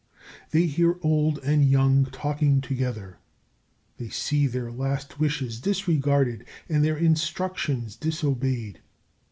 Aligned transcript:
They 0.49 0.65
hear 0.65 0.97
old 1.03 1.37
and 1.43 1.63
young 1.63 2.05
talking 2.05 2.59
together; 2.59 3.19
they 3.97 4.09
see 4.09 4.47
their 4.47 4.71
last 4.71 5.19
wishes 5.19 5.59
disregarded 5.61 6.43
and 6.67 6.83
their 6.83 6.97
instructions 6.97 7.97
disobeyed. 7.97 8.81